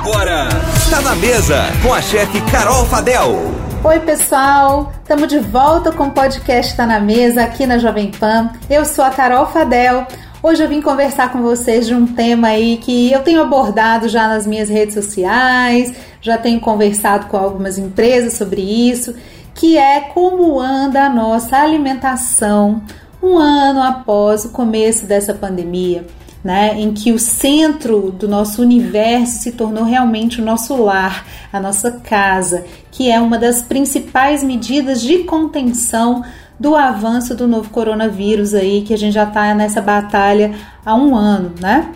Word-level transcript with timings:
Agora, 0.00 0.48
está 0.78 1.02
na 1.02 1.14
mesa 1.14 1.64
com 1.82 1.92
a 1.92 2.00
chefe 2.00 2.40
Carol 2.50 2.86
Fadel. 2.86 3.36
Oi, 3.84 4.00
pessoal! 4.00 4.90
Estamos 5.02 5.28
de 5.28 5.38
volta 5.38 5.92
com 5.92 6.04
o 6.04 6.10
podcast 6.10 6.74
Tá 6.74 6.86
na 6.86 6.98
Mesa 6.98 7.42
aqui 7.42 7.66
na 7.66 7.76
Jovem 7.76 8.10
Pan. 8.10 8.50
Eu 8.70 8.86
sou 8.86 9.04
a 9.04 9.10
Carol 9.10 9.44
Fadel. 9.48 10.06
Hoje 10.42 10.64
eu 10.64 10.68
vim 10.70 10.80
conversar 10.80 11.30
com 11.30 11.42
vocês 11.42 11.86
de 11.86 11.94
um 11.94 12.06
tema 12.06 12.48
aí 12.48 12.78
que 12.78 13.12
eu 13.12 13.20
tenho 13.20 13.42
abordado 13.42 14.08
já 14.08 14.26
nas 14.26 14.46
minhas 14.46 14.70
redes 14.70 14.94
sociais, 14.94 15.94
já 16.22 16.38
tenho 16.38 16.60
conversado 16.60 17.26
com 17.26 17.36
algumas 17.36 17.76
empresas 17.76 18.32
sobre 18.32 18.62
isso, 18.62 19.14
que 19.54 19.76
é 19.76 20.00
como 20.00 20.58
anda 20.58 21.04
a 21.04 21.10
nossa 21.10 21.58
alimentação 21.58 22.80
um 23.22 23.36
ano 23.36 23.82
após 23.82 24.46
o 24.46 24.48
começo 24.48 25.04
dessa 25.04 25.34
pandemia 25.34 26.06
né, 26.42 26.80
em 26.80 26.92
que 26.92 27.12
o 27.12 27.18
centro 27.18 28.10
do 28.12 28.26
nosso 28.26 28.62
universo 28.62 29.40
se 29.40 29.52
tornou 29.52 29.84
realmente 29.84 30.40
o 30.40 30.44
nosso 30.44 30.74
lar, 30.76 31.26
a 31.52 31.60
nossa 31.60 31.92
casa, 31.92 32.64
que 32.90 33.10
é 33.10 33.20
uma 33.20 33.38
das 33.38 33.62
principais 33.62 34.42
medidas 34.42 35.02
de 35.02 35.18
contenção 35.24 36.24
do 36.58 36.74
avanço 36.76 37.34
do 37.34 37.48
novo 37.48 37.70
coronavírus 37.70 38.54
aí, 38.54 38.82
que 38.82 38.92
a 38.92 38.98
gente 38.98 39.14
já 39.14 39.24
está 39.24 39.54
nessa 39.54 39.80
batalha 39.80 40.54
há 40.84 40.94
um 40.94 41.14
ano, 41.14 41.52
né? 41.60 41.92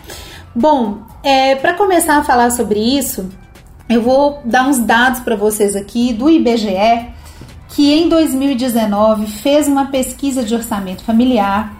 Bom, 0.55 0.99
é, 1.23 1.55
para 1.55 1.73
começar 1.73 2.17
a 2.17 2.23
falar 2.23 2.51
sobre 2.51 2.79
isso, 2.79 3.29
eu 3.87 4.01
vou 4.01 4.41
dar 4.45 4.67
uns 4.67 4.79
dados 4.79 5.19
para 5.19 5.35
vocês 5.35 5.75
aqui 5.75 6.13
do 6.13 6.29
IBGE, 6.29 7.09
que 7.69 7.93
em 7.93 8.09
2019 8.09 9.27
fez 9.27 9.67
uma 9.67 9.87
pesquisa 9.87 10.43
de 10.43 10.55
orçamento 10.55 11.03
familiar, 11.03 11.73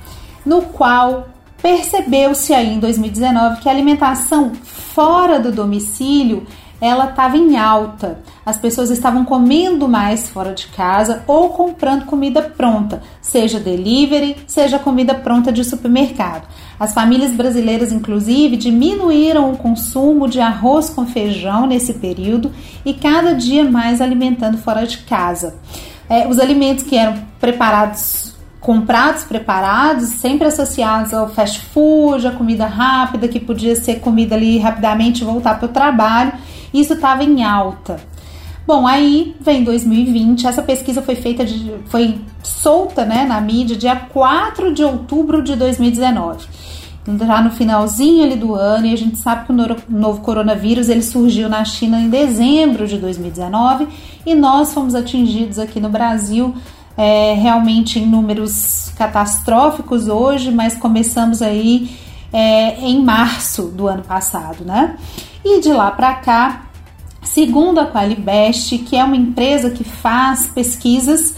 no 0.45 0.61
qual 0.61 1.27
percebeu-se 1.62 2.54
aí 2.54 2.73
em 2.73 2.80
2019 2.80 3.62
que 3.62 3.70
a 3.70 3.72
alimentação 3.72 4.54
fora 4.64 5.40
do 5.40 5.52
domicílio 5.52 6.45
ela 6.80 7.09
estava 7.09 7.38
em 7.38 7.58
alta. 7.58 8.20
As 8.45 8.58
pessoas 8.58 8.90
estavam 8.90 9.26
comendo 9.26 9.88
mais 9.88 10.30
fora 10.30 10.53
de 10.53 10.67
casa 10.67 11.23
ou 11.25 11.50
comprando 11.50 12.06
comida 12.06 12.42
pronta, 12.42 13.02
seja 13.22 13.59
delivery, 13.59 14.38
seja 14.45 14.78
comida 14.78 15.16
pronta 15.16 15.52
de 15.52 15.64
supermercado. 15.64 16.47
As 16.80 16.94
famílias 16.94 17.31
brasileiras, 17.31 17.92
inclusive, 17.92 18.58
diminuíram 18.58 19.52
o 19.52 19.58
consumo 19.58 20.28
de 20.28 20.40
arroz 20.40 20.90
com 20.90 21.08
feijão 21.08 21.66
nesse 21.66 21.94
período 21.94 22.52
e 22.86 22.94
cada 22.94 23.34
dia 23.34 23.64
mais 23.64 24.02
alimentando 24.02 24.58
fora 24.58 24.86
de 24.86 25.00
casa. 25.00 25.56
É, 26.08 26.28
os 26.28 26.38
alimentos 26.38 26.84
que 26.84 26.95
eram 26.95 27.16
preparados 27.40 28.34
com 28.66 28.81
pratos 28.81 29.23
preparados, 29.25 30.09
sempre 30.09 30.47
associados 30.47 31.13
ao 31.13 31.30
fast 31.30 31.59
food, 31.59 32.25
a 32.25 32.31
comida 32.31 32.66
rápida, 32.66 33.27
que 33.27 33.39
podia 33.39 33.75
ser 33.75 33.99
comida 33.99 34.33
ali 34.33 34.57
rapidamente 34.57 35.23
voltar 35.23 35.59
para 35.59 35.67
o 35.67 35.72
trabalho. 35.72 36.33
Isso 36.73 36.94
estava 36.94 37.23
em 37.23 37.44
alta. 37.44 37.97
Bom, 38.66 38.88
aí 38.88 39.35
vem 39.39 39.63
2020, 39.63 40.47
essa 40.47 40.63
pesquisa 40.63 41.03
foi 41.03 41.13
feita, 41.13 41.45
de, 41.45 41.75
foi 41.85 42.19
solta 42.41 43.05
né, 43.05 43.23
na 43.23 43.39
mídia 43.39 43.77
dia 43.77 43.95
4 43.95 44.73
de 44.73 44.83
outubro 44.83 45.44
de 45.44 45.55
2019. 45.55 46.47
Já 47.19 47.41
no 47.44 47.52
finalzinho 47.52 48.23
ali 48.23 48.35
do 48.35 48.55
ano, 48.55 48.88
e 48.88 48.94
a 48.94 48.97
gente 48.97 49.19
sabe 49.19 49.45
que 49.45 49.52
o 49.52 49.55
novo 49.88 50.22
coronavírus 50.22 50.89
ele 50.89 51.03
surgiu 51.03 51.47
na 51.47 51.63
China 51.63 52.02
em 52.02 52.09
dezembro 52.09 52.88
de 52.88 52.97
2019 52.97 53.88
e 54.25 54.33
nós 54.33 54.73
fomos 54.73 54.95
atingidos 54.95 55.59
aqui 55.59 55.79
no 55.79 55.88
Brasil 55.88 56.55
é, 56.97 57.33
realmente 57.33 57.99
em 57.99 58.05
números 58.05 58.91
catastróficos 58.97 60.07
hoje, 60.07 60.51
mas 60.51 60.75
começamos 60.75 61.41
aí 61.41 61.97
é, 62.31 62.79
em 62.79 63.03
março 63.03 63.63
do 63.63 63.88
ano 63.88 64.03
passado, 64.03 64.63
né? 64.63 64.97
E 65.43 65.61
de 65.61 65.71
lá 65.71 65.91
para 65.91 66.13
cá, 66.16 66.66
segundo 67.21 67.79
a 67.79 67.85
Qualibest, 67.85 68.77
que 68.79 68.95
é 68.95 69.03
uma 69.03 69.16
empresa 69.16 69.69
que 69.69 69.83
faz 69.83 70.47
pesquisas 70.47 71.35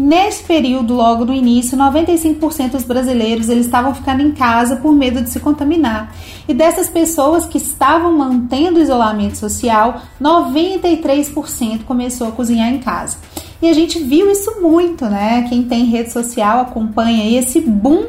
Nesse 0.00 0.44
período, 0.44 0.94
logo 0.94 1.26
no 1.26 1.34
início, 1.34 1.76
95% 1.76 2.70
dos 2.70 2.84
brasileiros 2.84 3.50
eles 3.50 3.66
estavam 3.66 3.94
ficando 3.94 4.22
em 4.22 4.30
casa 4.30 4.76
por 4.76 4.94
medo 4.94 5.20
de 5.20 5.28
se 5.28 5.38
contaminar. 5.38 6.14
E 6.48 6.54
dessas 6.54 6.88
pessoas 6.88 7.44
que 7.44 7.58
estavam 7.58 8.16
mantendo 8.16 8.78
o 8.78 8.82
isolamento 8.82 9.36
social, 9.36 10.00
93% 10.18 11.84
começou 11.84 12.28
a 12.28 12.32
cozinhar 12.32 12.72
em 12.72 12.78
casa. 12.78 13.18
E 13.62 13.68
a 13.68 13.74
gente 13.74 13.98
viu 13.98 14.30
isso 14.30 14.60
muito, 14.60 15.04
né? 15.06 15.46
Quem 15.48 15.62
tem 15.62 15.84
rede 15.84 16.10
social 16.10 16.60
acompanha 16.60 17.38
esse 17.38 17.60
boom 17.60 18.06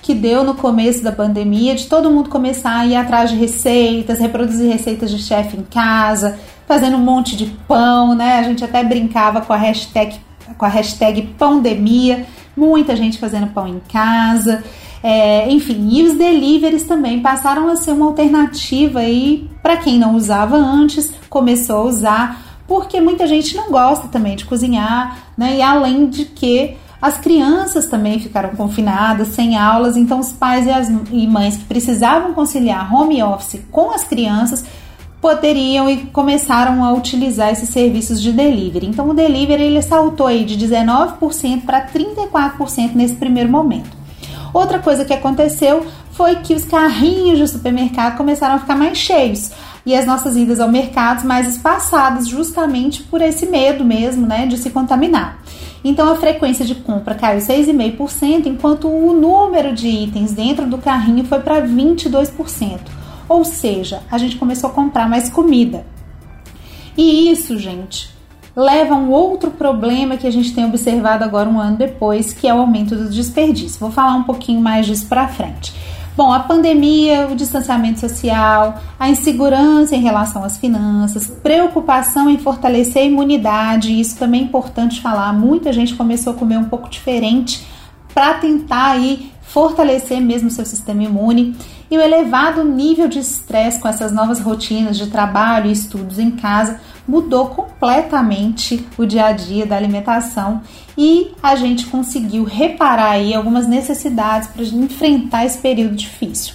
que 0.00 0.14
deu 0.14 0.44
no 0.44 0.54
começo 0.54 1.02
da 1.02 1.10
pandemia, 1.10 1.74
de 1.74 1.86
todo 1.86 2.10
mundo 2.10 2.28
começar 2.28 2.76
a 2.76 2.86
ir 2.86 2.94
atrás 2.94 3.30
de 3.30 3.36
receitas, 3.36 4.18
reproduzir 4.18 4.70
receitas 4.70 5.10
de 5.10 5.18
chefe 5.18 5.56
em 5.56 5.62
casa, 5.62 6.38
fazendo 6.66 6.96
um 6.96 7.00
monte 7.00 7.36
de 7.36 7.46
pão, 7.66 8.14
né? 8.14 8.38
A 8.38 8.42
gente 8.42 8.62
até 8.62 8.84
brincava 8.84 9.40
com 9.40 9.52
a 9.52 9.56
hashtag, 9.56 10.16
com 10.58 10.64
a 10.64 10.68
hashtag 10.68 11.22
pandemia, 11.38 12.26
muita 12.54 12.94
gente 12.94 13.18
fazendo 13.18 13.46
pão 13.48 13.66
em 13.66 13.80
casa. 13.90 14.62
É, 15.02 15.50
enfim, 15.50 15.88
e 15.90 16.02
os 16.02 16.14
deliveries 16.14 16.84
também 16.84 17.20
passaram 17.20 17.68
a 17.68 17.76
ser 17.76 17.92
uma 17.92 18.06
alternativa 18.06 19.00
aí 19.00 19.50
para 19.62 19.76
quem 19.76 19.98
não 19.98 20.16
usava 20.16 20.56
antes, 20.56 21.12
começou 21.28 21.76
a 21.76 21.84
usar 21.84 22.53
porque 22.66 23.00
muita 23.00 23.26
gente 23.26 23.56
não 23.56 23.70
gosta 23.70 24.08
também 24.08 24.36
de 24.36 24.44
cozinhar, 24.44 25.18
né? 25.36 25.56
E 25.56 25.62
além 25.62 26.08
de 26.08 26.24
que 26.24 26.76
as 27.00 27.18
crianças 27.18 27.86
também 27.86 28.18
ficaram 28.18 28.56
confinadas, 28.56 29.28
sem 29.28 29.58
aulas, 29.58 29.96
então 29.96 30.20
os 30.20 30.32
pais 30.32 30.66
e 30.66 30.70
as 30.70 30.88
e 30.88 31.26
mães 31.26 31.56
que 31.56 31.64
precisavam 31.64 32.32
conciliar 32.32 32.94
home 32.94 33.22
office 33.22 33.60
com 33.70 33.90
as 33.90 34.04
crianças 34.04 34.64
poderiam 35.20 35.88
e 35.88 35.98
começaram 36.06 36.84
a 36.84 36.92
utilizar 36.92 37.50
esses 37.50 37.68
serviços 37.70 38.20
de 38.20 38.32
delivery. 38.32 38.86
Então 38.86 39.08
o 39.08 39.14
delivery 39.14 39.62
ele 39.64 39.82
saltou 39.82 40.26
aí 40.26 40.44
de 40.44 40.56
19% 40.56 41.62
para 41.64 41.86
34% 41.86 42.94
nesse 42.94 43.14
primeiro 43.16 43.50
momento. 43.50 43.96
Outra 44.52 44.78
coisa 44.78 45.04
que 45.04 45.12
aconteceu 45.12 45.86
foi 46.12 46.36
que 46.36 46.54
os 46.54 46.64
carrinhos 46.64 47.38
de 47.38 47.48
supermercado 47.48 48.16
começaram 48.16 48.54
a 48.54 48.58
ficar 48.60 48.76
mais 48.76 48.96
cheios 48.96 49.50
e 49.86 49.94
as 49.94 50.06
nossas 50.06 50.36
idas 50.36 50.60
ao 50.60 50.70
mercado 50.70 51.26
mais 51.26 51.48
espaçadas, 51.48 52.26
justamente 52.26 53.02
por 53.02 53.20
esse 53.20 53.46
medo 53.46 53.84
mesmo, 53.84 54.26
né, 54.26 54.46
de 54.46 54.56
se 54.56 54.70
contaminar. 54.70 55.38
Então 55.84 56.10
a 56.10 56.16
frequência 56.16 56.64
de 56.64 56.74
compra 56.74 57.14
caiu 57.14 57.40
6,5%, 57.40 58.46
enquanto 58.46 58.88
o 58.88 59.12
número 59.12 59.74
de 59.74 59.86
itens 59.86 60.32
dentro 60.32 60.66
do 60.66 60.78
carrinho 60.78 61.24
foi 61.24 61.40
para 61.40 61.60
22%. 61.60 62.80
Ou 63.28 63.44
seja, 63.44 64.02
a 64.10 64.16
gente 64.16 64.36
começou 64.36 64.70
a 64.70 64.72
comprar 64.72 65.08
mais 65.08 65.28
comida. 65.28 65.86
E 66.96 67.30
isso, 67.30 67.58
gente, 67.58 68.10
leva 68.56 68.94
a 68.94 68.98
um 68.98 69.10
outro 69.10 69.50
problema 69.50 70.16
que 70.16 70.26
a 70.26 70.30
gente 70.30 70.54
tem 70.54 70.64
observado 70.64 71.24
agora 71.24 71.48
um 71.48 71.58
ano 71.58 71.76
depois, 71.76 72.32
que 72.32 72.46
é 72.46 72.54
o 72.54 72.58
aumento 72.58 72.94
do 72.94 73.10
desperdício. 73.10 73.80
Vou 73.80 73.90
falar 73.90 74.14
um 74.14 74.22
pouquinho 74.22 74.60
mais 74.60 74.86
disso 74.86 75.06
para 75.06 75.28
frente. 75.28 75.74
Bom, 76.16 76.32
a 76.32 76.38
pandemia, 76.38 77.26
o 77.26 77.34
distanciamento 77.34 77.98
social, 77.98 78.80
a 78.96 79.08
insegurança 79.08 79.96
em 79.96 80.00
relação 80.00 80.44
às 80.44 80.56
finanças, 80.56 81.26
preocupação 81.26 82.30
em 82.30 82.38
fortalecer 82.38 83.02
a 83.02 83.04
imunidade, 83.04 83.98
isso 83.98 84.16
também 84.16 84.42
é 84.42 84.44
importante 84.44 85.00
falar. 85.00 85.32
Muita 85.32 85.72
gente 85.72 85.94
começou 85.94 86.32
a 86.32 86.36
comer 86.36 86.56
um 86.56 86.66
pouco 86.66 86.88
diferente 86.88 87.66
para 88.14 88.34
tentar 88.34 88.92
aí 88.92 89.32
fortalecer 89.42 90.20
mesmo 90.20 90.50
seu 90.50 90.64
sistema 90.64 91.02
imune 91.02 91.56
e 91.90 91.98
o 91.98 92.00
elevado 92.00 92.64
nível 92.64 93.08
de 93.08 93.18
estresse 93.18 93.78
com 93.78 93.88
essas 93.88 94.12
novas 94.12 94.40
rotinas 94.40 94.96
de 94.96 95.08
trabalho 95.08 95.66
e 95.66 95.72
estudos 95.72 96.18
em 96.18 96.30
casa 96.30 96.80
mudou 97.06 97.48
completamente 97.48 98.86
o 98.96 99.04
dia 99.04 99.26
a 99.26 99.32
dia 99.32 99.66
da 99.66 99.76
alimentação 99.76 100.62
e 100.96 101.32
a 101.42 101.54
gente 101.54 101.86
conseguiu 101.86 102.44
reparar 102.44 103.10
aí 103.10 103.34
algumas 103.34 103.66
necessidades 103.66 104.48
para 104.48 104.64
enfrentar 104.64 105.44
esse 105.44 105.58
período 105.58 105.94
difícil. 105.94 106.54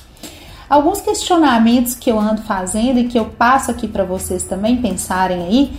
Alguns 0.69 1.01
questionamentos 1.01 1.95
que 1.95 2.11
eu 2.11 2.19
ando 2.19 2.41
fazendo 2.43 2.99
e 2.99 3.07
que 3.07 3.17
eu 3.17 3.25
passo 3.25 3.71
aqui 3.71 3.87
para 3.87 4.03
vocês 4.03 4.43
também 4.43 4.77
pensarem 4.77 5.41
aí 5.43 5.73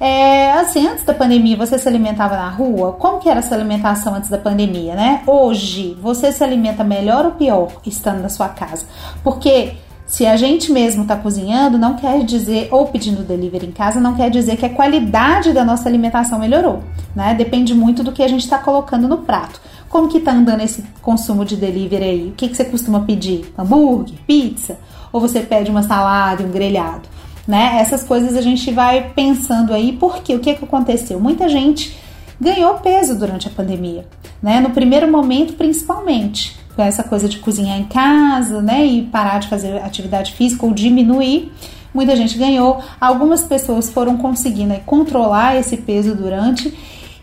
é, 0.00 0.52
assim, 0.52 0.86
antes 0.86 1.04
da 1.04 1.12
pandemia, 1.12 1.56
você 1.56 1.78
se 1.78 1.88
alimentava 1.88 2.36
na 2.36 2.48
rua? 2.48 2.92
Como 2.92 3.18
que 3.18 3.28
era 3.28 3.40
essa 3.40 3.54
alimentação 3.54 4.14
antes 4.14 4.30
da 4.30 4.38
pandemia, 4.38 4.94
né? 4.94 5.22
Hoje, 5.26 5.96
você 6.00 6.30
se 6.30 6.44
alimenta 6.44 6.84
melhor 6.84 7.24
ou 7.24 7.32
pior 7.32 7.72
estando 7.84 8.22
na 8.22 8.28
sua 8.28 8.48
casa? 8.48 8.86
Porque 9.24 9.72
se 10.06 10.24
a 10.24 10.36
gente 10.36 10.70
mesmo 10.72 11.02
está 11.02 11.16
cozinhando, 11.16 11.76
não 11.76 11.96
quer 11.96 12.24
dizer, 12.24 12.68
ou 12.70 12.86
pedindo 12.86 13.22
delivery 13.22 13.66
em 13.66 13.72
casa, 13.72 14.00
não 14.00 14.14
quer 14.14 14.30
dizer 14.30 14.56
que 14.56 14.64
a 14.64 14.70
qualidade 14.70 15.52
da 15.52 15.64
nossa 15.64 15.88
alimentação 15.88 16.38
melhorou, 16.38 16.82
né? 17.14 17.34
Depende 17.34 17.74
muito 17.74 18.04
do 18.04 18.12
que 18.12 18.22
a 18.22 18.28
gente 18.28 18.44
está 18.44 18.58
colocando 18.58 19.08
no 19.08 19.18
prato. 19.18 19.60
Como 19.88 20.08
que 20.08 20.20
tá 20.20 20.32
andando 20.32 20.60
esse 20.60 20.84
consumo 21.02 21.44
de 21.44 21.56
delivery 21.56 22.04
aí? 22.04 22.28
O 22.28 22.32
que, 22.32 22.48
que 22.48 22.56
você 22.56 22.64
costuma 22.64 23.00
pedir? 23.00 23.52
Hambúrguer? 23.58 24.14
Pizza? 24.26 24.78
Ou 25.12 25.20
você 25.20 25.40
pede 25.40 25.70
uma 25.70 25.82
salada 25.82 26.42
e 26.42 26.46
um 26.46 26.50
grelhado? 26.50 27.08
Né? 27.48 27.78
Essas 27.80 28.04
coisas 28.04 28.36
a 28.36 28.42
gente 28.42 28.70
vai 28.70 29.10
pensando 29.14 29.72
aí, 29.72 29.96
porque 29.98 30.34
o 30.34 30.38
que, 30.38 30.54
que 30.54 30.64
aconteceu? 30.64 31.18
Muita 31.18 31.48
gente 31.48 31.96
ganhou 32.38 32.74
peso 32.74 33.18
durante 33.18 33.48
a 33.48 33.50
pandemia, 33.50 34.06
né? 34.42 34.60
No 34.60 34.70
primeiro 34.70 35.10
momento, 35.10 35.54
principalmente 35.54 36.58
essa 36.76 37.02
coisa 37.02 37.28
de 37.28 37.38
cozinhar 37.38 37.76
em 37.76 37.84
casa, 37.84 38.62
né, 38.62 38.86
e 38.86 39.02
parar 39.02 39.40
de 39.40 39.48
fazer 39.48 39.78
atividade 39.78 40.32
física 40.34 40.64
ou 40.64 40.72
diminuir, 40.72 41.50
muita 41.92 42.14
gente 42.14 42.38
ganhou, 42.38 42.80
algumas 43.00 43.42
pessoas 43.42 43.90
foram 43.90 44.16
conseguindo 44.16 44.72
controlar 44.86 45.56
esse 45.56 45.78
peso 45.78 46.14
durante 46.14 46.72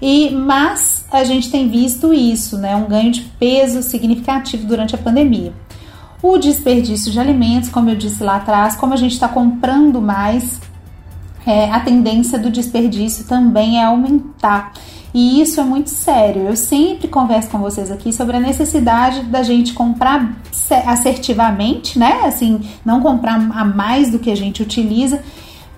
e 0.01 0.29
mas 0.31 1.05
a 1.09 1.23
gente 1.23 1.49
tem 1.49 1.69
visto 1.69 2.13
isso, 2.13 2.57
né, 2.57 2.75
um 2.75 2.85
ganho 2.85 3.11
de 3.11 3.21
peso 3.39 3.81
significativo 3.81 4.67
durante 4.67 4.93
a 4.93 4.97
pandemia. 4.97 5.53
O 6.21 6.37
desperdício 6.37 7.11
de 7.11 7.19
alimentos, 7.19 7.69
como 7.69 7.89
eu 7.89 7.95
disse 7.95 8.23
lá 8.23 8.37
atrás, 8.37 8.75
como 8.75 8.93
a 8.93 8.97
gente 8.97 9.13
está 9.13 9.27
comprando 9.27 10.01
mais, 10.01 10.59
é, 11.45 11.69
a 11.71 11.79
tendência 11.79 12.39
do 12.39 12.49
desperdício 12.49 13.25
também 13.25 13.79
é 13.79 13.85
aumentar. 13.85 14.73
E 15.13 15.39
isso 15.39 15.61
é 15.61 15.63
muito 15.63 15.89
sério. 15.89 16.41
Eu 16.41 16.57
sempre 16.57 17.07
converso 17.07 17.49
com 17.49 17.59
vocês 17.59 17.89
aqui 17.89 18.11
sobre 18.11 18.35
a 18.35 18.39
necessidade 18.39 19.21
da 19.21 19.43
gente 19.43 19.73
comprar 19.73 20.35
assertivamente, 20.85 21.97
né? 21.97 22.23
Assim, 22.25 22.59
não 22.83 22.99
comprar 22.99 23.35
a 23.35 23.63
mais 23.63 24.11
do 24.11 24.19
que 24.19 24.29
a 24.29 24.35
gente 24.35 24.61
utiliza. 24.61 25.23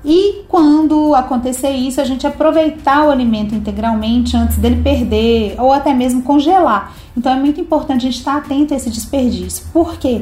E 0.09 0.45
quando 0.47 1.13
acontecer 1.13 1.71
isso, 1.71 1.99
a 1.99 2.05
gente 2.05 2.25
aproveitar 2.25 3.05
o 3.05 3.11
alimento 3.11 3.53
integralmente 3.53 4.37
antes 4.37 4.57
dele 4.57 4.81
perder 4.81 5.55
ou 5.59 5.73
até 5.73 5.93
mesmo 5.93 6.21
congelar. 6.21 6.95
Então 7.15 7.29
é 7.29 7.35
muito 7.35 7.59
importante 7.59 8.07
a 8.07 8.09
gente 8.09 8.19
estar 8.19 8.37
atento 8.37 8.73
a 8.73 8.77
esse 8.77 8.89
desperdício. 8.89 9.65
Por 9.73 9.97
quê? 9.97 10.21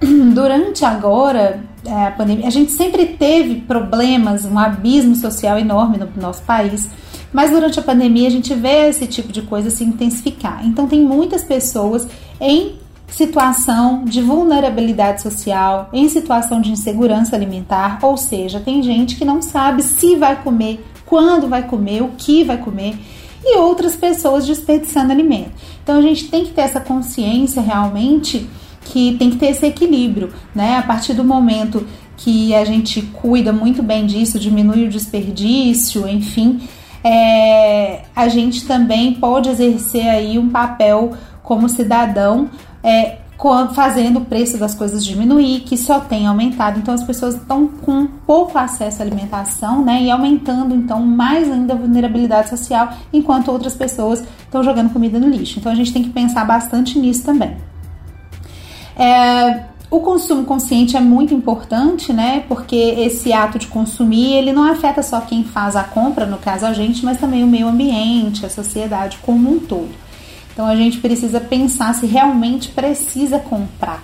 Durante 0.34 0.84
agora 0.84 1.62
é, 1.86 2.06
a 2.06 2.10
pandemia, 2.10 2.48
a 2.48 2.50
gente 2.50 2.72
sempre 2.72 3.06
teve 3.06 3.60
problemas, 3.60 4.44
um 4.44 4.58
abismo 4.58 5.14
social 5.14 5.56
enorme 5.56 5.96
no 5.96 6.08
nosso 6.20 6.42
país 6.42 6.88
mas 7.32 7.50
durante 7.50 7.78
a 7.78 7.82
pandemia 7.82 8.26
a 8.26 8.30
gente 8.30 8.54
vê 8.54 8.88
esse 8.88 9.06
tipo 9.06 9.30
de 9.30 9.42
coisa 9.42 9.70
se 9.70 9.84
intensificar. 9.84 10.66
Então 10.66 10.86
tem 10.86 11.02
muitas 11.02 11.44
pessoas 11.44 12.08
em 12.40 12.76
situação 13.08 14.04
de 14.04 14.20
vulnerabilidade 14.20 15.22
social, 15.22 15.88
em 15.92 16.08
situação 16.08 16.60
de 16.60 16.70
insegurança 16.70 17.34
alimentar, 17.34 17.98
ou 18.02 18.16
seja, 18.16 18.60
tem 18.60 18.82
gente 18.82 19.16
que 19.16 19.24
não 19.24 19.42
sabe 19.42 19.82
se 19.82 20.14
vai 20.16 20.36
comer, 20.42 20.84
quando 21.04 21.48
vai 21.48 21.62
comer, 21.62 22.02
o 22.02 22.10
que 22.16 22.44
vai 22.44 22.58
comer, 22.58 22.98
e 23.44 23.56
outras 23.58 23.96
pessoas 23.96 24.46
desperdiçando 24.46 25.12
alimento. 25.12 25.52
Então 25.82 25.96
a 25.96 26.02
gente 26.02 26.28
tem 26.28 26.44
que 26.44 26.52
ter 26.52 26.62
essa 26.62 26.80
consciência 26.80 27.62
realmente 27.62 28.48
que 28.84 29.16
tem 29.18 29.30
que 29.30 29.36
ter 29.36 29.46
esse 29.46 29.66
equilíbrio, 29.66 30.32
né? 30.54 30.76
A 30.76 30.82
partir 30.82 31.14
do 31.14 31.24
momento 31.24 31.86
que 32.16 32.54
a 32.54 32.64
gente 32.64 33.02
cuida 33.02 33.52
muito 33.52 33.82
bem 33.82 34.06
disso, 34.06 34.38
diminui 34.38 34.86
o 34.86 34.90
desperdício, 34.90 36.08
enfim, 36.08 36.60
é, 37.02 38.02
a 38.14 38.28
gente 38.28 38.66
também 38.66 39.14
pode 39.14 39.48
exercer 39.48 40.06
aí 40.08 40.38
um 40.38 40.48
papel 40.48 41.12
como 41.42 41.68
cidadão 41.68 42.50
é, 42.82 43.18
fazendo 43.72 44.18
o 44.18 44.24
preço 44.24 44.58
das 44.58 44.74
coisas 44.74 45.04
diminuir, 45.04 45.60
que 45.60 45.76
só 45.76 46.00
tem 46.00 46.26
aumentado. 46.26 46.78
Então 46.78 46.92
as 46.92 47.04
pessoas 47.04 47.36
estão 47.36 47.68
com 47.68 48.06
pouco 48.26 48.58
acesso 48.58 49.00
à 49.00 49.04
alimentação, 49.04 49.84
né? 49.84 50.02
E 50.02 50.10
aumentando 50.10 50.74
então 50.74 51.00
mais 51.00 51.50
ainda 51.50 51.74
a 51.74 51.76
vulnerabilidade 51.76 52.48
social, 52.48 52.92
enquanto 53.12 53.50
outras 53.50 53.74
pessoas 53.74 54.24
estão 54.40 54.62
jogando 54.62 54.92
comida 54.92 55.20
no 55.20 55.28
lixo. 55.28 55.58
Então 55.58 55.70
a 55.70 55.74
gente 55.74 55.92
tem 55.92 56.02
que 56.02 56.10
pensar 56.10 56.44
bastante 56.44 56.98
nisso 56.98 57.24
também. 57.24 57.56
É, 58.96 59.62
o 59.88 60.00
consumo 60.00 60.44
consciente 60.44 60.96
é 60.96 61.00
muito 61.00 61.32
importante, 61.32 62.12
né? 62.12 62.44
Porque 62.48 62.74
esse 62.76 63.32
ato 63.32 63.58
de 63.58 63.68
consumir, 63.68 64.32
ele 64.32 64.52
não 64.52 64.64
afeta 64.64 65.02
só 65.02 65.20
quem 65.20 65.44
faz 65.44 65.76
a 65.76 65.84
compra, 65.84 66.26
no 66.26 66.38
caso 66.38 66.66
a 66.66 66.72
gente, 66.72 67.04
mas 67.04 67.18
também 67.18 67.44
o 67.44 67.46
meio 67.46 67.68
ambiente, 67.68 68.44
a 68.44 68.50
sociedade 68.50 69.18
como 69.22 69.48
um 69.48 69.60
todo. 69.60 70.07
Então 70.58 70.66
a 70.66 70.74
gente 70.74 70.98
precisa 70.98 71.38
pensar 71.38 71.94
se 71.94 72.04
realmente 72.04 72.70
precisa 72.70 73.38
comprar, 73.38 74.02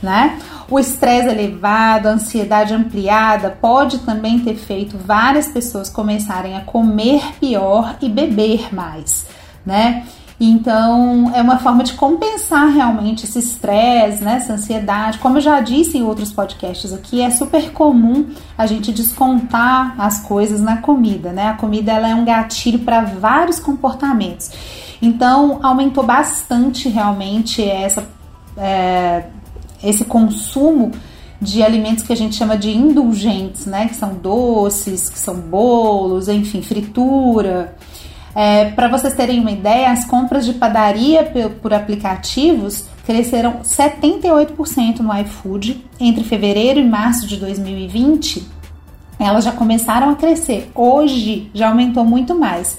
né? 0.00 0.38
O 0.70 0.78
estresse 0.78 1.26
elevado, 1.26 2.06
a 2.06 2.12
ansiedade 2.12 2.72
ampliada 2.72 3.50
pode 3.50 3.98
também 3.98 4.38
ter 4.38 4.54
feito 4.54 4.96
várias 4.96 5.48
pessoas 5.48 5.90
começarem 5.90 6.56
a 6.56 6.60
comer 6.60 7.20
pior 7.40 7.96
e 8.00 8.08
beber 8.08 8.72
mais, 8.72 9.26
né? 9.66 10.06
Então, 10.38 11.32
é 11.34 11.42
uma 11.42 11.58
forma 11.58 11.82
de 11.82 11.94
compensar 11.94 12.68
realmente 12.68 13.24
esse 13.24 13.40
estresse, 13.40 14.22
né, 14.22 14.36
essa 14.36 14.52
ansiedade. 14.52 15.18
Como 15.18 15.38
eu 15.38 15.40
já 15.40 15.60
disse 15.60 15.98
em 15.98 16.04
outros 16.04 16.32
podcasts 16.32 16.92
aqui, 16.92 17.20
é 17.20 17.30
super 17.30 17.72
comum 17.72 18.26
a 18.56 18.66
gente 18.66 18.92
descontar 18.92 19.96
as 19.98 20.20
coisas 20.20 20.60
na 20.60 20.76
comida, 20.76 21.32
né? 21.32 21.48
A 21.48 21.54
comida 21.54 21.90
ela 21.90 22.08
é 22.08 22.14
um 22.14 22.24
gatilho 22.24 22.78
para 22.78 23.00
vários 23.00 23.58
comportamentos. 23.58 24.52
Então, 25.00 25.60
aumentou 25.62 26.04
bastante 26.04 26.88
realmente 26.88 27.62
essa, 27.62 28.08
é, 28.56 29.24
esse 29.82 30.04
consumo 30.04 30.92
de 31.40 31.62
alimentos 31.62 32.02
que 32.02 32.12
a 32.12 32.16
gente 32.16 32.34
chama 32.34 32.56
de 32.56 32.70
indulgentes, 32.70 33.64
né? 33.66 33.86
Que 33.86 33.94
são 33.94 34.14
doces, 34.14 35.08
que 35.08 35.18
são 35.18 35.36
bolos, 35.36 36.28
enfim, 36.28 36.62
fritura. 36.62 37.76
É, 38.34 38.70
Para 38.72 38.88
vocês 38.88 39.14
terem 39.14 39.40
uma 39.40 39.52
ideia, 39.52 39.90
as 39.90 40.04
compras 40.04 40.44
de 40.44 40.54
padaria 40.54 41.24
por, 41.24 41.50
por 41.50 41.74
aplicativos 41.74 42.86
cresceram 43.06 43.60
78% 43.64 44.98
no 44.98 45.18
iFood 45.20 45.82
entre 45.98 46.22
fevereiro 46.24 46.78
e 46.78 46.84
março 46.84 47.26
de 47.26 47.36
2020. 47.36 48.46
Elas 49.18 49.44
já 49.44 49.52
começaram 49.52 50.10
a 50.10 50.14
crescer. 50.14 50.70
Hoje 50.74 51.50
já 51.54 51.68
aumentou 51.68 52.04
muito 52.04 52.34
mais. 52.34 52.78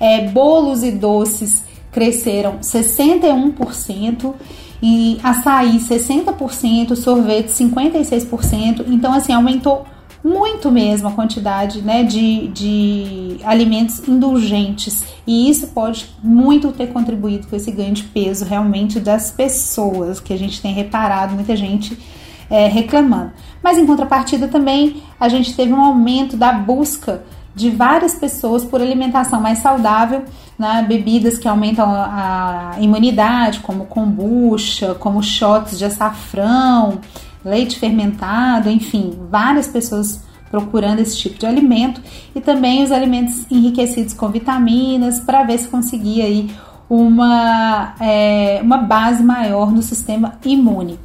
É, 0.00 0.28
bolos 0.28 0.82
e 0.82 0.90
doces 0.90 1.62
cresceram 1.92 2.58
61% 2.58 4.34
e 4.82 5.20
açaí 5.22 5.78
60%, 5.78 6.96
sorvete 6.96 7.48
56%. 7.48 8.84
Então 8.88 9.12
assim, 9.12 9.32
aumentou 9.32 9.84
muito 10.22 10.70
mesmo 10.70 11.08
a 11.08 11.12
quantidade 11.12 11.80
né, 11.80 12.02
de, 12.04 12.48
de 12.48 13.36
alimentos 13.42 14.06
indulgentes. 14.06 15.02
E 15.26 15.48
isso 15.50 15.68
pode 15.68 16.10
muito 16.22 16.72
ter 16.72 16.88
contribuído 16.88 17.46
com 17.46 17.56
esse 17.56 17.70
ganho 17.70 17.94
de 17.94 18.04
peso 18.04 18.44
realmente 18.44 19.00
das 19.00 19.30
pessoas, 19.30 20.20
que 20.20 20.32
a 20.32 20.38
gente 20.38 20.60
tem 20.60 20.74
reparado, 20.74 21.34
muita 21.34 21.56
gente 21.56 21.98
é, 22.50 22.66
reclamando. 22.66 23.32
Mas 23.62 23.78
em 23.78 23.86
contrapartida 23.86 24.48
também 24.48 25.02
a 25.18 25.28
gente 25.28 25.54
teve 25.54 25.72
um 25.72 25.80
aumento 25.80 26.36
da 26.36 26.52
busca 26.52 27.22
de 27.54 27.70
várias 27.70 28.14
pessoas 28.14 28.64
por 28.64 28.80
alimentação 28.80 29.40
mais 29.40 29.58
saudável, 29.58 30.24
né? 30.58 30.84
bebidas 30.86 31.38
que 31.38 31.48
aumentam 31.48 31.90
a, 31.90 32.76
imunidade, 32.78 33.60
como 33.60 33.86
kombucha, 33.86 34.94
como 34.94 35.22
shots 35.22 35.78
de 35.78 35.84
açafrão, 35.84 37.00
leite 37.44 37.78
fermentado, 37.78 38.70
enfim, 38.70 39.18
várias 39.30 39.66
pessoas 39.66 40.22
procurando 40.50 40.98
esse 40.98 41.16
tipo 41.16 41.38
de 41.38 41.46
alimento 41.46 42.00
e 42.34 42.40
também 42.40 42.82
os 42.82 42.90
alimentos 42.90 43.46
enriquecidos 43.50 44.14
com 44.14 44.28
vitaminas 44.28 45.20
para 45.20 45.44
ver 45.44 45.58
se 45.58 45.68
conseguia 45.68 46.24
aí 46.24 46.50
uma, 46.88 47.94
é, 48.00 48.60
uma 48.62 48.78
base 48.78 49.22
maior 49.22 49.70
no 49.70 49.80
sistema 49.80 50.34
imune. 50.44 50.98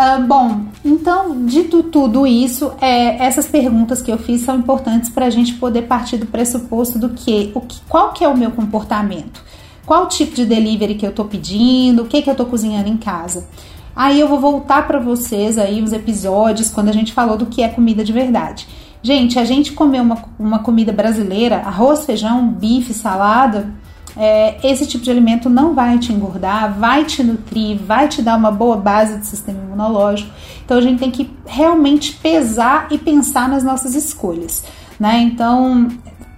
Uh, 0.00 0.26
bom, 0.26 0.62
então, 0.82 1.44
dito 1.44 1.82
tudo 1.82 2.26
isso, 2.26 2.72
é, 2.80 3.22
essas 3.22 3.46
perguntas 3.46 4.00
que 4.00 4.10
eu 4.10 4.16
fiz 4.16 4.40
são 4.40 4.56
importantes 4.56 5.10
para 5.10 5.26
a 5.26 5.30
gente 5.30 5.52
poder 5.56 5.82
partir 5.82 6.16
do 6.16 6.24
pressuposto 6.24 6.98
do 6.98 7.10
que, 7.10 7.52
o 7.54 7.60
que, 7.60 7.82
qual 7.86 8.10
que 8.14 8.24
é 8.24 8.28
o 8.28 8.34
meu 8.34 8.50
comportamento, 8.50 9.44
qual 9.84 10.08
tipo 10.08 10.34
de 10.34 10.46
delivery 10.46 10.94
que 10.94 11.04
eu 11.04 11.10
estou 11.10 11.26
pedindo, 11.26 12.02
o 12.02 12.06
que, 12.06 12.22
que 12.22 12.30
eu 12.30 12.32
estou 12.32 12.46
cozinhando 12.46 12.88
em 12.88 12.96
casa. 12.96 13.46
Aí 13.94 14.18
eu 14.18 14.26
vou 14.26 14.40
voltar 14.40 14.86
para 14.86 14.98
vocês 14.98 15.58
aí 15.58 15.82
os 15.82 15.92
episódios 15.92 16.70
quando 16.70 16.88
a 16.88 16.92
gente 16.92 17.12
falou 17.12 17.36
do 17.36 17.44
que 17.44 17.62
é 17.62 17.68
comida 17.68 18.02
de 18.02 18.12
verdade. 18.14 18.66
Gente, 19.02 19.38
a 19.38 19.44
gente 19.44 19.72
comer 19.72 20.00
uma, 20.00 20.24
uma 20.38 20.60
comida 20.60 20.92
brasileira, 20.92 21.56
arroz, 21.56 22.06
feijão, 22.06 22.48
bife, 22.48 22.94
salada, 22.94 23.68
é, 24.16 24.58
esse 24.68 24.86
tipo 24.86 25.04
de 25.04 25.10
alimento 25.10 25.48
não 25.48 25.74
vai 25.74 25.98
te 25.98 26.12
engordar, 26.12 26.78
vai 26.78 27.04
te 27.04 27.22
nutrir, 27.22 27.78
vai 27.78 28.08
te 28.08 28.22
dar 28.22 28.36
uma 28.36 28.50
boa 28.50 28.76
base 28.76 29.18
de 29.18 29.26
sistema 29.26 29.60
imunológico. 29.62 30.30
Então 30.64 30.78
a 30.78 30.80
gente 30.80 30.98
tem 30.98 31.10
que 31.10 31.30
realmente 31.46 32.12
pesar 32.14 32.88
e 32.90 32.98
pensar 32.98 33.48
nas 33.48 33.62
nossas 33.62 33.94
escolhas, 33.94 34.64
né? 34.98 35.20
Então, 35.20 35.88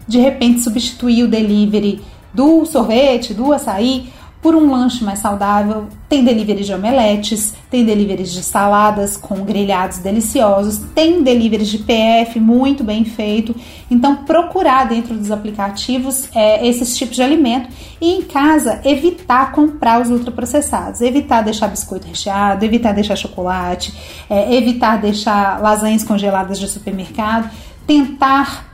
de 0.06 0.18
repente 0.18 0.60
substituir 0.60 1.24
o 1.24 1.28
delivery 1.28 2.00
do 2.32 2.64
sorvete, 2.64 3.34
do 3.34 3.52
açaí 3.52 4.10
por 4.42 4.56
um 4.56 4.70
lanche 4.72 5.04
mais 5.04 5.20
saudável. 5.20 5.86
Tem 6.08 6.24
delivery 6.24 6.64
de 6.64 6.74
omeletes, 6.74 7.54
tem 7.70 7.84
deliveries 7.84 8.32
de 8.32 8.42
saladas 8.42 9.16
com 9.16 9.44
grelhados 9.44 9.98
deliciosos, 9.98 10.78
tem 10.94 11.22
deliveries 11.22 11.68
de 11.68 11.78
PF 11.78 12.40
muito 12.40 12.82
bem 12.82 13.04
feito. 13.04 13.54
Então, 13.88 14.16
procurar 14.16 14.88
dentro 14.88 15.14
dos 15.14 15.30
aplicativos 15.30 16.28
é, 16.34 16.66
esses 16.66 16.96
tipos 16.96 17.14
de 17.14 17.22
alimento 17.22 17.68
e 18.00 18.14
em 18.14 18.22
casa 18.22 18.80
evitar 18.84 19.52
comprar 19.52 20.02
os 20.02 20.10
ultraprocessados, 20.10 21.00
evitar 21.00 21.42
deixar 21.42 21.68
biscoito 21.68 22.08
recheado, 22.08 22.64
evitar 22.64 22.92
deixar 22.92 23.14
chocolate, 23.14 23.94
é, 24.28 24.54
evitar 24.54 25.00
deixar 25.00 25.62
lasanhas 25.62 26.02
congeladas 26.02 26.58
de 26.58 26.68
supermercado, 26.68 27.48
tentar 27.86 28.72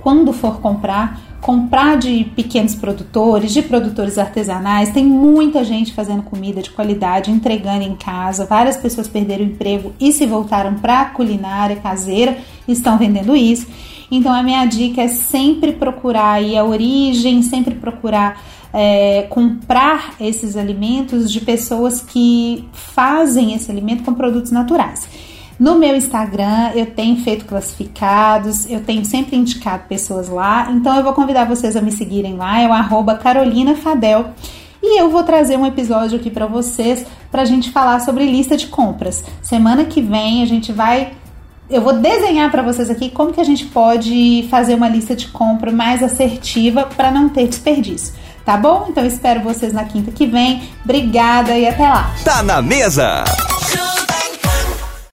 quando 0.00 0.32
for 0.32 0.60
comprar, 0.60 1.20
comprar 1.40 1.96
de 1.96 2.24
pequenos 2.34 2.74
produtores, 2.74 3.52
de 3.52 3.62
produtores 3.62 4.18
artesanais. 4.18 4.90
Tem 4.90 5.04
muita 5.04 5.64
gente 5.64 5.92
fazendo 5.92 6.22
comida 6.22 6.62
de 6.62 6.70
qualidade, 6.70 7.30
entregando 7.30 7.84
em 7.84 7.94
casa. 7.94 8.46
Várias 8.46 8.76
pessoas 8.76 9.06
perderam 9.06 9.44
o 9.44 9.48
emprego 9.48 9.92
e 10.00 10.12
se 10.12 10.26
voltaram 10.26 10.74
para 10.74 11.02
a 11.02 11.04
culinária 11.06 11.76
caseira, 11.76 12.36
estão 12.66 12.98
vendendo 12.98 13.36
isso. 13.36 13.66
Então 14.10 14.32
a 14.32 14.42
minha 14.42 14.64
dica 14.66 15.02
é 15.02 15.08
sempre 15.08 15.72
procurar 15.72 16.32
aí 16.32 16.56
a 16.56 16.64
origem, 16.64 17.42
sempre 17.42 17.74
procurar 17.74 18.40
é, 18.72 19.22
comprar 19.30 20.16
esses 20.20 20.56
alimentos 20.56 21.32
de 21.32 21.40
pessoas 21.40 22.02
que 22.02 22.68
fazem 22.72 23.54
esse 23.54 23.70
alimento 23.70 24.04
com 24.04 24.12
produtos 24.12 24.50
naturais. 24.50 25.08
No 25.58 25.78
meu 25.78 25.96
Instagram 25.96 26.72
eu 26.74 26.86
tenho 26.86 27.16
feito 27.22 27.44
classificados, 27.46 28.68
eu 28.70 28.80
tenho 28.80 29.04
sempre 29.04 29.36
indicado 29.36 29.84
pessoas 29.88 30.28
lá, 30.28 30.70
então 30.70 30.94
eu 30.96 31.02
vou 31.02 31.14
convidar 31.14 31.46
vocês 31.46 31.76
a 31.76 31.80
me 31.80 31.90
seguirem 31.90 32.36
lá, 32.36 32.60
é 32.60 32.68
o 32.68 32.72
arroba 32.72 33.14
Carolina 33.14 33.74
Fadel. 33.74 34.26
E 34.82 35.00
eu 35.00 35.10
vou 35.10 35.24
trazer 35.24 35.56
um 35.56 35.66
episódio 35.66 36.18
aqui 36.18 36.30
para 36.30 36.46
vocês 36.46 37.06
para 37.30 37.42
a 37.42 37.44
gente 37.46 37.70
falar 37.70 38.00
sobre 38.00 38.24
lista 38.24 38.56
de 38.56 38.66
compras. 38.66 39.24
Semana 39.42 39.84
que 39.84 40.00
vem 40.00 40.42
a 40.42 40.46
gente 40.46 40.72
vai 40.72 41.12
eu 41.68 41.80
vou 41.80 41.94
desenhar 41.94 42.50
para 42.50 42.62
vocês 42.62 42.88
aqui 42.88 43.10
como 43.10 43.32
que 43.32 43.40
a 43.40 43.44
gente 43.44 43.64
pode 43.66 44.46
fazer 44.48 44.74
uma 44.74 44.88
lista 44.88 45.16
de 45.16 45.26
compra 45.28 45.72
mais 45.72 46.00
assertiva 46.02 46.84
para 46.96 47.10
não 47.10 47.28
ter 47.28 47.48
desperdício. 47.48 48.14
Tá 48.44 48.56
bom? 48.56 48.86
Então 48.88 49.04
espero 49.04 49.40
vocês 49.40 49.72
na 49.72 49.84
quinta 49.84 50.12
que 50.12 50.26
vem. 50.26 50.62
Obrigada 50.84 51.58
e 51.58 51.66
até 51.66 51.88
lá. 51.88 52.14
Tá 52.24 52.44
na 52.44 52.62
mesa. 52.62 53.24